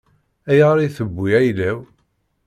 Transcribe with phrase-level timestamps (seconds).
[0.49, 1.79] Ayɣer i tewwi ayla-w?